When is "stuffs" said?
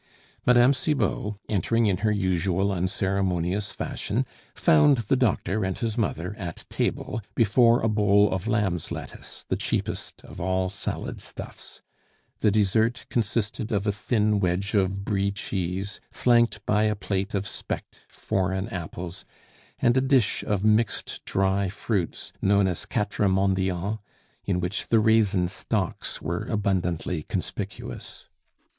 11.21-11.83